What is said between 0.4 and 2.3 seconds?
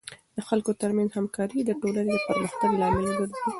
خلکو ترمنځ همکاري د ټولنې د